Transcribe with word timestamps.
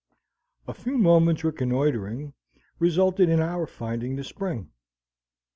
A 0.67 0.73
few 0.73 0.97
moment's 0.97 1.43
reconnoitering 1.43 2.33
resulted 2.79 3.29
in 3.29 3.39
our 3.39 3.67
finding 3.67 4.15
the 4.15 4.23
spring. 4.23 4.71